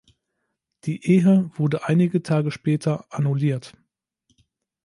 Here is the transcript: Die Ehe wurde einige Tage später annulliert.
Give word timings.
Die 0.85 1.05
Ehe 1.05 1.51
wurde 1.53 1.83
einige 1.87 2.23
Tage 2.23 2.49
später 2.49 3.05
annulliert. 3.13 3.77